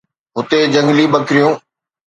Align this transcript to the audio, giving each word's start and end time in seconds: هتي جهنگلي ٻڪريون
هتي 0.35 0.59
جهنگلي 0.73 1.05
ٻڪريون 1.13 1.53